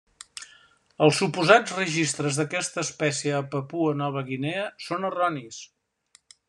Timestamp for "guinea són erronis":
4.33-5.65